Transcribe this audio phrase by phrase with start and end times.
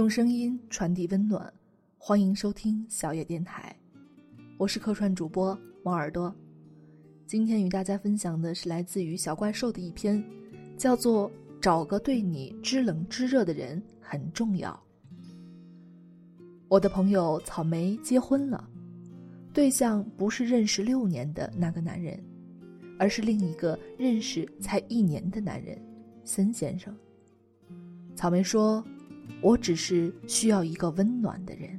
[0.00, 1.52] 用声音传递温暖，
[1.98, 3.76] 欢迎收听小野电台，
[4.56, 5.54] 我是客串主播
[5.84, 6.34] 猫耳朵。
[7.26, 10.24] 今天与大家分享的是来自于小怪兽的一篇，
[10.74, 11.30] 叫做
[11.60, 14.72] 《找个对你知冷知热的人很重要》。
[16.68, 18.66] 我的朋友草莓结婚了，
[19.52, 22.18] 对象不是认识六年的那个男人，
[22.98, 25.78] 而是另一个认识才一年的男人，
[26.24, 26.96] 森先生。
[28.16, 28.82] 草莓说。
[29.42, 31.78] 我只是需要一个温暖的人。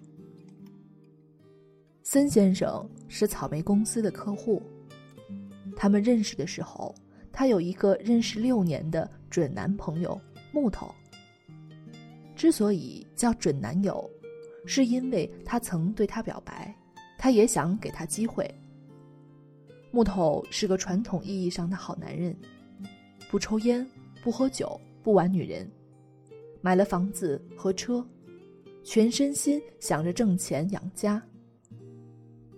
[2.03, 4.61] 森先生是草莓公司的客户。
[5.75, 6.93] 他们认识的时候，
[7.31, 10.19] 他有一个认识六年的准男朋友
[10.51, 10.93] 木头。
[12.35, 14.09] 之所以叫准男友，
[14.65, 16.75] 是因为他曾对他表白，
[17.17, 18.49] 他也想给他机会。
[19.91, 22.35] 木头是个传统意义上的好男人，
[23.29, 23.87] 不抽烟，
[24.23, 25.69] 不喝酒，不玩女人。
[26.61, 28.05] 买了房子和车，
[28.83, 31.21] 全身心想着挣钱养家。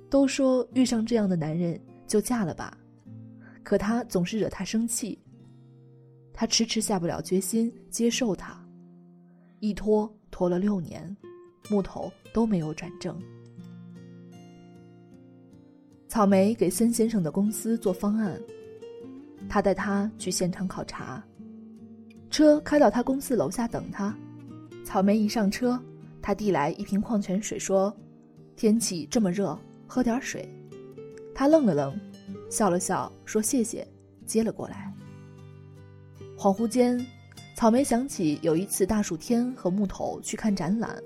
[0.10, 2.78] 都说遇上这样的男人就嫁了吧，
[3.64, 5.18] 可他总是惹他生气。
[6.32, 8.64] 他迟迟下不了决心接受他，
[9.60, 11.16] 一拖拖了六年，
[11.70, 13.20] 木头都没有转正。
[16.08, 18.40] 草莓给森先生的公司做方案，
[19.50, 21.24] 他带他去现场考察。
[22.34, 24.12] 车开到他公司楼下等他，
[24.84, 25.80] 草莓一上车，
[26.20, 27.96] 他递来一瓶矿泉水，说
[28.58, 30.50] ：“天气这么热，喝点水。”
[31.32, 31.96] 他愣了愣，
[32.50, 33.88] 笑了笑，说：“谢谢。”
[34.26, 34.92] 接了过来。
[36.36, 37.06] 恍惚间，
[37.56, 40.98] 草莓想起有一次大暑天和木头去看展览，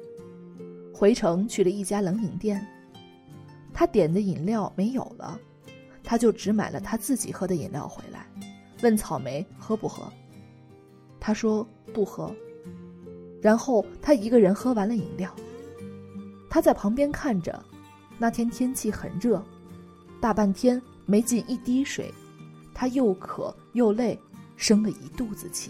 [0.94, 2.66] 回城去了一家冷饮店，
[3.74, 5.38] 他点的饮料没有了，
[6.06, 8.26] 他就只买了他自己喝的饮料回来，
[8.82, 10.10] 问草莓喝不喝。
[11.28, 12.34] 他说不喝，
[13.42, 15.30] 然后他一个人喝完了饮料。
[16.50, 17.62] 他在旁边看着，
[18.18, 19.44] 那天天气很热，
[20.22, 22.14] 大半天没进一滴水，
[22.74, 24.18] 他又渴又累，
[24.56, 25.70] 生了一肚子气。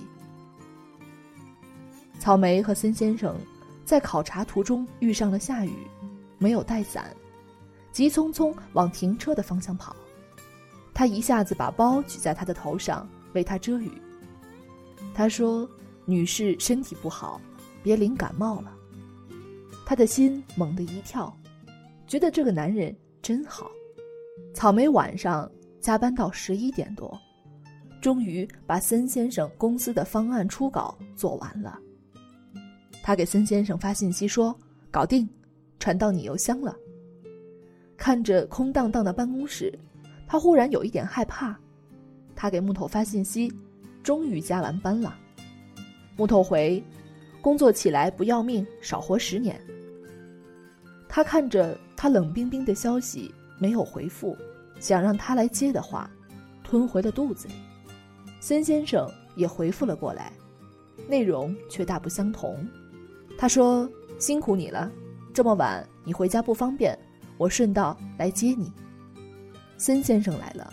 [2.20, 3.36] 草莓和森先生
[3.84, 5.74] 在考察途中遇上了下雨，
[6.38, 7.12] 没有带伞，
[7.92, 9.96] 急匆匆往停车的方向跑。
[10.94, 13.92] 他一下子把包举在他的头上，为他遮雨。
[15.14, 15.70] 他说
[16.06, 17.42] ：“女士身体不好，
[17.82, 18.74] 别淋感冒了。”
[19.86, 21.36] 他的心猛地一跳，
[22.06, 23.72] 觉得这个男人真好。
[24.54, 25.50] 草莓晚上
[25.80, 27.18] 加班到十一点多，
[28.02, 31.80] 终于把森先生公司的方案初稿做完了。
[33.02, 34.54] 他给森先生发信息说
[34.92, 35.28] ：“搞定，
[35.80, 36.76] 传到你邮箱了。”
[37.96, 39.74] 看着空荡荡的办公室，
[40.28, 41.58] 他忽然有一点害怕。
[42.36, 43.52] 他给木头发信息。
[44.08, 45.14] 终于加完班了，
[46.16, 46.82] 木头回，
[47.42, 49.60] 工作起来不要命，少活十年。
[51.10, 53.30] 他看着他冷冰冰的消息，
[53.60, 54.34] 没有回复，
[54.80, 56.10] 想让他来接的话，
[56.64, 57.56] 吞回了肚子里。
[58.40, 60.32] 孙先生也回复了过来，
[61.06, 62.66] 内容却大不相同。
[63.38, 64.90] 他说：“辛苦你了，
[65.34, 66.98] 这么晚你回家不方便，
[67.38, 68.72] 我顺道来接你。”
[69.78, 70.72] 孙先生来了。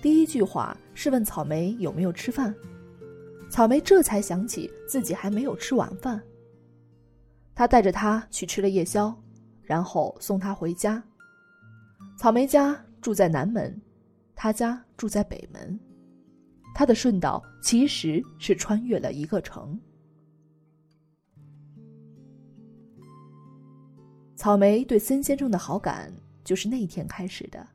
[0.00, 2.54] 第一句话是问草莓有没有吃饭，
[3.50, 6.22] 草莓这才想起自己还没有吃晚饭。
[7.52, 9.12] 他带着他去吃了夜宵，
[9.62, 11.02] 然后送他回家。
[12.16, 13.80] 草莓家住在南门，
[14.36, 15.78] 他家住在北门，
[16.74, 19.78] 他的顺道其实是穿越了一个城。
[24.36, 26.12] 草莓对森先生的好感
[26.44, 27.66] 就是那天开始的。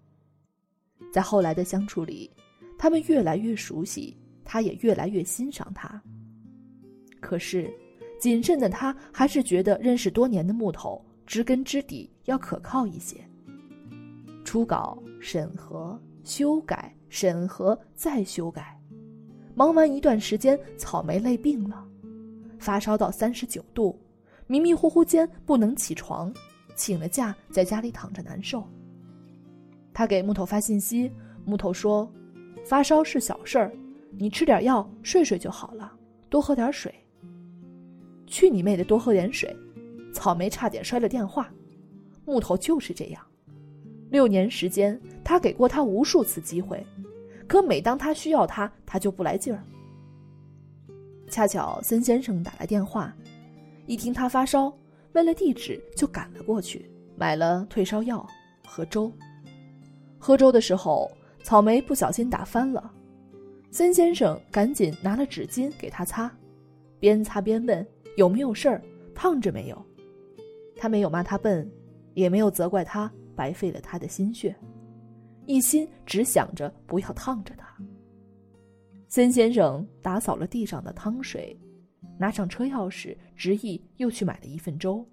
[1.14, 2.28] 在后来的相处里，
[2.76, 6.02] 他们越来越熟悉，他也越来越欣赏他。
[7.20, 7.72] 可是，
[8.20, 13.18] 谨慎的他还是觉得认识多年的木头知根知底，要可靠一些。
[14.44, 18.76] 初稿审核、修改、审核再修改，
[19.54, 21.88] 忙完一段时间，草莓累病了，
[22.58, 23.96] 发烧到三十九度，
[24.48, 26.34] 迷迷糊糊间不能起床，
[26.76, 28.68] 请了假，在家里躺着难受。
[29.94, 31.12] 他给木头发信息，
[31.46, 32.12] 木头说
[32.66, 33.72] ：“发烧是小事儿，
[34.18, 35.92] 你吃点药，睡睡就好了，
[36.30, 36.94] 多喝点水。”
[38.26, 39.56] 去你妹的，多喝点水！
[40.12, 41.52] 草莓差点摔了电话。
[42.26, 43.22] 木头就是这样，
[44.10, 46.84] 六年时间，他给过他无数次机会，
[47.48, 49.62] 可每当他需要他，他就不来劲儿。
[51.30, 53.14] 恰巧森先生打来电话，
[53.88, 54.74] 一听他发烧，
[55.12, 58.26] 问了地址就赶了过去，买了退烧药
[58.66, 59.12] 和粥。
[60.24, 61.12] 喝粥的时候，
[61.44, 62.90] 草莓不小心打翻了，
[63.72, 66.34] 森先生赶紧拿了纸巾给他擦，
[66.98, 67.86] 边擦边问
[68.16, 68.82] 有没有事儿，
[69.14, 69.86] 烫着没有？
[70.78, 71.70] 他没有骂他笨，
[72.14, 74.56] 也没有责怪他白费了他的心血，
[75.46, 77.68] 一心只想着不要烫着他。
[79.10, 81.54] 森先生打扫了地上的汤水，
[82.18, 85.06] 拿上车钥匙，执意又去买了一份粥。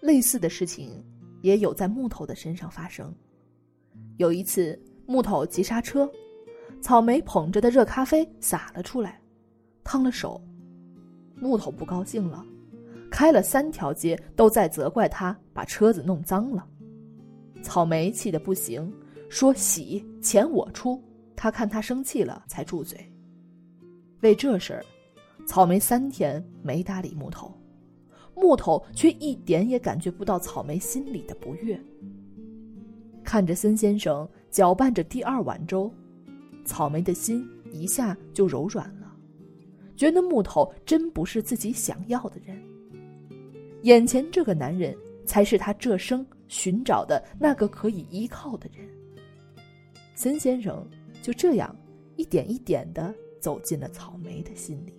[0.00, 1.04] 类似的事情
[1.40, 3.14] 也有在木头的身上发生。
[4.16, 6.10] 有一次，木头急刹车，
[6.80, 9.20] 草莓捧着的热咖啡洒了出来，
[9.84, 10.40] 烫了手。
[11.34, 12.42] 木头不高兴了，
[13.10, 16.66] 开了三条街都在责怪他把车子弄脏了。
[17.62, 18.90] 草莓气得不行，
[19.28, 21.02] 说：“洗钱我出。”
[21.36, 22.98] 他看他生气了，才住嘴。
[24.22, 24.84] 为这事儿，
[25.46, 27.52] 草莓三天没搭理木头，
[28.34, 31.78] 木头却一点也感觉不到草莓心里的不悦。
[33.26, 35.92] 看着森先生搅拌着第二碗粥，
[36.64, 39.14] 草莓的心一下就柔软了，
[39.96, 42.56] 觉得木头真不是自己想要的人。
[43.82, 44.96] 眼前这个男人
[45.26, 48.88] 才是他这生寻找的那个可以依靠的人。
[50.14, 50.82] 森先生。
[51.22, 51.74] 就这样，
[52.14, 54.94] 一点一点的走进了草莓的心里。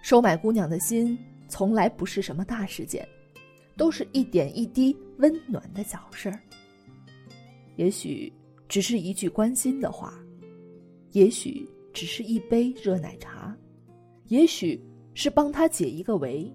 [0.00, 1.18] 收买姑娘的心，
[1.48, 3.06] 从来不是什么大事件，
[3.76, 6.40] 都是一点一滴温暖的小事儿。
[7.76, 8.32] 也许
[8.68, 10.12] 只是一句关心的话，
[11.12, 13.56] 也许只是一杯热奶茶，
[14.28, 14.78] 也许
[15.14, 16.52] 是帮他解一个围，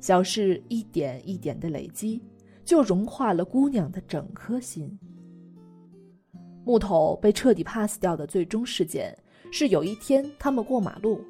[0.00, 2.20] 小事一点一点的累积，
[2.64, 4.98] 就融化了姑娘的整颗心。
[6.64, 9.16] 木头被彻底 pass 掉的最终事件
[9.50, 11.20] 是有一天他们过马路，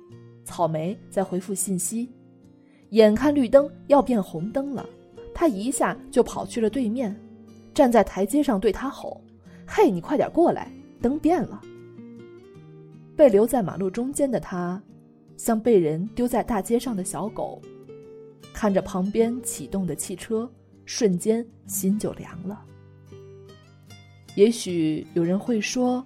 [0.44, 2.08] 草莓在回复信息，
[2.90, 4.88] 眼看绿灯要变红灯了，
[5.32, 7.14] 他一下就跑去了对面，
[7.78, 9.20] 站在台阶上对他吼
[9.64, 10.68] ：“嘿，你快点过来，
[11.00, 11.62] 灯变了。”
[13.16, 14.82] 被留在马路中间的他，
[15.36, 17.62] 像被人丢在大街上的小狗，
[18.52, 20.50] 看着旁边启动的汽车，
[20.86, 22.64] 瞬间心就凉了。
[24.34, 26.04] 也许有人会说，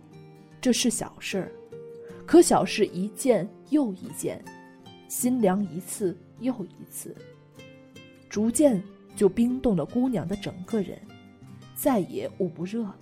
[0.61, 1.51] 这是小事儿，
[2.27, 4.45] 可小事一件又一件，
[5.09, 7.17] 心凉一次又一次，
[8.29, 8.83] 逐渐
[9.17, 11.01] 就冰冻了姑娘的整个人，
[11.75, 12.99] 再也捂不热了。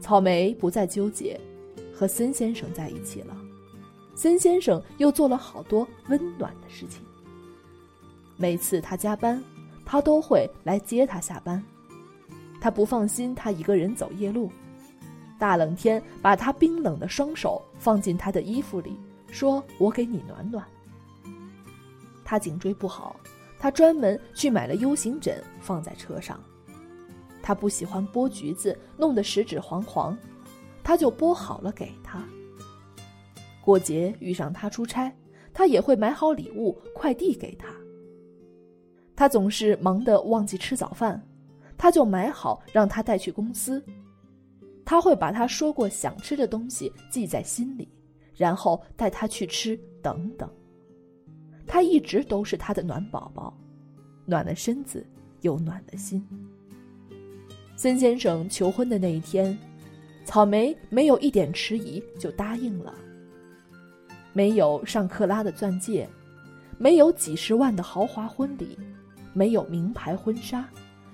[0.00, 1.38] 草莓不再纠结，
[1.94, 3.36] 和森先生在一起了。
[4.14, 7.02] 森先生又做了好多温暖的事情。
[8.36, 9.42] 每次他加班，
[9.84, 11.62] 他都会来接他下班。
[12.60, 14.50] 他不放心他一个人走夜路，
[15.38, 18.96] 大冷天把他冰冷的双手放进他的衣服里，
[19.30, 20.64] 说：“我给你暖暖。”
[22.24, 23.14] 他颈椎不好，
[23.58, 26.40] 他专门去买了 U 型枕放在车上。
[27.42, 30.16] 他不喜欢剥橘子，弄得食指黄黄，
[30.82, 32.22] 他就剥好了给他。
[33.60, 35.12] 过节遇上他出差，
[35.52, 37.68] 他也会买好礼物快递给他。
[39.16, 41.22] 他总是忙得忘记吃早饭。
[41.80, 43.80] 他就买好让他带去公司，
[44.84, 47.88] 他会把他说过想吃的东西记在心里，
[48.34, 50.50] 然后带他去吃等等。
[51.68, 53.56] 他一直都是他的暖宝宝，
[54.26, 55.06] 暖了身子
[55.42, 56.26] 又暖了心。
[57.80, 59.56] 孙先生求婚的那一天，
[60.24, 62.92] 草莓没有一点迟疑就答应了。
[64.32, 66.08] 没有上克拉的钻戒，
[66.76, 68.76] 没有几十万的豪华婚礼，
[69.32, 70.68] 没有名牌婚纱。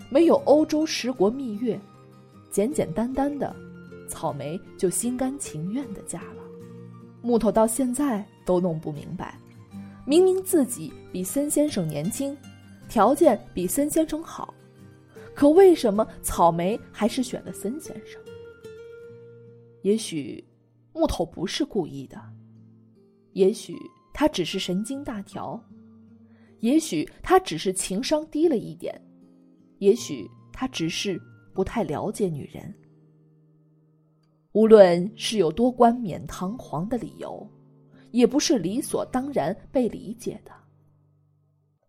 [0.09, 1.78] 没有欧洲十国蜜月，
[2.50, 3.54] 简简单单的，
[4.09, 6.42] 草莓就心甘情愿的嫁了。
[7.21, 9.38] 木头到现在都弄不明白，
[10.06, 12.35] 明明自己比森先生年轻，
[12.88, 14.53] 条件比森先生好，
[15.35, 18.21] 可为什么草莓还是选了森先生？
[19.83, 20.43] 也许
[20.93, 22.21] 木头不是故意的，
[23.33, 23.76] 也许
[24.12, 25.62] 他只是神经大条，
[26.61, 28.99] 也许他只是情商低了一点。
[29.79, 31.21] 也许他只是
[31.53, 32.73] 不太了解女人。
[34.53, 37.47] 无论是有多冠冕堂皇的理由，
[38.12, 40.53] 也不是理所当然被理解的。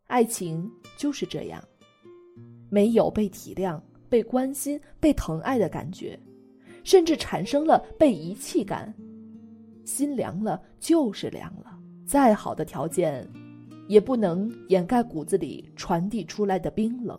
[0.08, 1.64] 爱情就是这样，
[2.76, 3.80] 没有被体谅、
[4.10, 6.20] 被关心、被疼爱的感觉，
[6.84, 8.94] 甚至产生了被遗弃感，
[9.86, 11.80] 心凉了就是凉了。
[12.06, 13.26] 再好的条件，
[13.88, 17.18] 也不能掩盖骨子里传递出来的冰冷。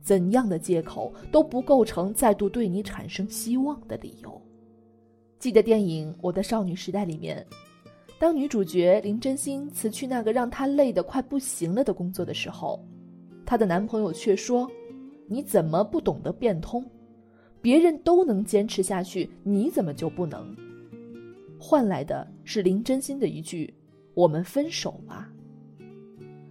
[0.00, 4.40] 怎样的借口都不构成再度对你产生希望的理由。
[5.38, 7.46] 记得电影《我的少女时代》里面，
[8.18, 12.82] 当女主角林真心辞去那个让她累得快不行了的工作的时候，
[13.48, 14.70] 她的男朋友却说
[15.26, 16.84] ：“你怎么不懂得变通？
[17.62, 20.54] 别人都能坚持下去，你怎么就不能？”
[21.58, 23.72] 换来的是林真心的一句
[24.12, 25.32] ：“我们分手吧。”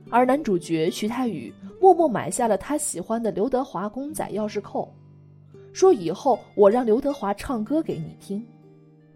[0.10, 4.92] 而男主角徐太宇默默买下了他喜欢的刘德华公仔钥匙扣，
[5.74, 8.44] 说以后我让刘德华唱歌给你听，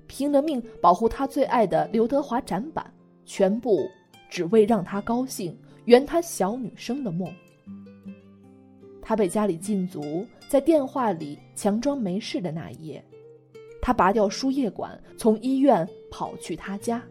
[0.05, 2.85] 拼了命保护他最爱的刘德华展板，
[3.25, 3.89] 全部
[4.29, 7.27] 只为让他高兴，圆他小女生的梦。
[9.01, 13.03] 他被家里禁足，在电话里强装没事的那一夜，
[13.81, 17.03] 他拔掉输液管，从医院跑去他家，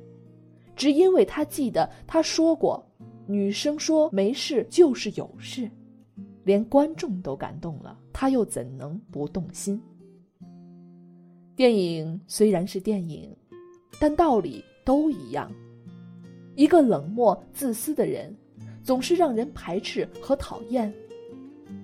[0.77, 2.85] 只因为他记得他说过，
[3.27, 5.71] 女生说没事就是有事，
[6.45, 9.81] 连观众都感动了，他又怎能不动心？
[11.57, 13.37] 电影虽然是电影，
[13.99, 15.53] 但道理都一样，
[16.55, 18.35] 一个冷漠自私的人，
[18.83, 20.93] 总是让人排斥和讨厌。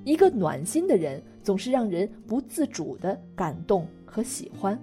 [0.04, 4.80] 一个暖心的人，总是让人不自主的感动和喜欢。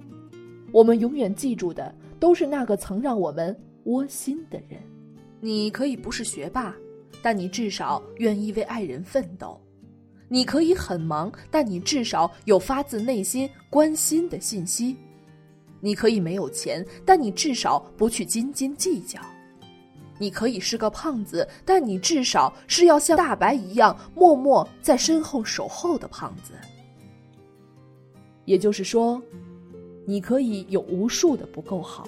[0.72, 4.80] 我们永远记住的，都是那个曾让我们窝心的人。
[5.40, 6.76] 你可以不是学霸，
[7.22, 9.60] 但你至少愿意为爱人奋斗；
[10.28, 14.96] 你可以很忙，但你至少有发自内心关心的信息；
[15.80, 19.20] 你可以没有钱，但你至少不去斤斤计较。
[20.24, 26.54] 你可以是个胖子，但你至少是要像大白一样默默在身后守候的胖子。
[28.46, 29.22] 也就是说，
[30.06, 32.08] 你可以有无数的不够好，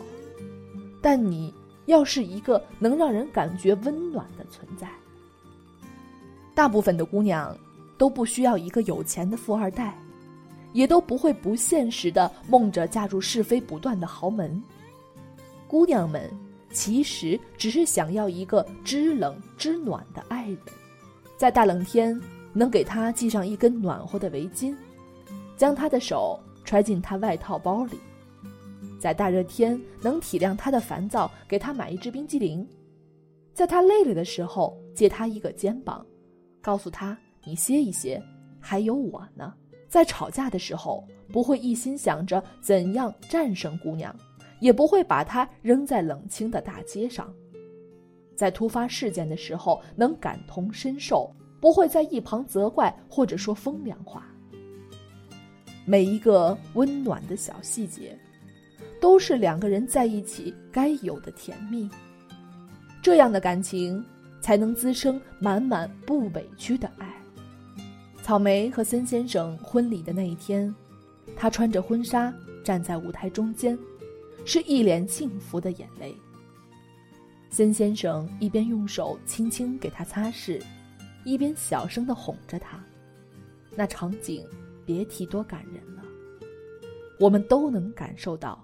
[1.01, 1.53] 但你
[1.88, 4.88] 要是一个能让人感觉温暖的存在。
[6.53, 7.53] 大部分的姑娘
[7.98, 9.93] 都不需要一个有钱的富二代，
[10.72, 14.63] 也都不会不现实的梦着嫁入是非不断的豪门。
[15.67, 16.31] 姑娘们。
[16.75, 20.60] 其实只是想要一个知冷知暖的爱人，
[21.38, 22.20] 在大冷天
[22.51, 24.75] 能给他系上一根暖和的围巾，
[25.55, 27.98] 将他的手揣进他外套包里，
[29.00, 32.67] 在大热天能体谅他的烦躁，给他买一支冰激凌，
[33.53, 36.05] 在他累了的时候借他一个肩膀，
[36.62, 38.22] 告诉他你歇一歇，
[38.60, 39.53] 还有我呢。
[39.88, 44.13] 在吵架的时候不会一心想着怎样战胜姑娘。
[44.59, 47.33] 也不会把他扔在冷清的大街上，
[48.35, 54.25] 在突发事件的时候能感同身受，不会在一旁责怪或者说风凉话。
[55.85, 58.17] 每一个温暖的小细节，
[59.00, 61.89] 都是两个人在一起该有的甜蜜。
[63.01, 64.03] 这样的感情，
[64.41, 67.07] 才能滋生满满不委屈的爱。
[68.24, 70.74] 草莓和森先生婚礼的那一天，
[71.35, 72.33] 他穿着婚纱
[72.63, 73.77] 站在舞台中间。
[74.45, 76.15] 是一脸幸福的眼泪。
[77.49, 80.61] 森先生一边用手轻轻给他擦拭，
[81.23, 82.83] 一边小声的哄着他，
[83.75, 84.47] 那场景
[84.85, 86.03] 别提多感人了。
[87.19, 88.63] 我们都能感受到，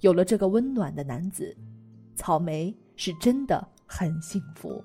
[0.00, 1.56] 有了这个温暖的男子，
[2.14, 4.84] 草莓是真的很幸福。